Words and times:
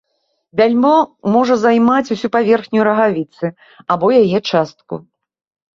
Бяльмо 0.61 0.93
можа 1.35 1.57
займаць 1.65 2.11
усю 2.15 2.27
паверхню 2.37 2.81
рагавіцы 2.89 3.45
або 3.95 4.05
яе 4.23 4.39
частку. 4.51 4.93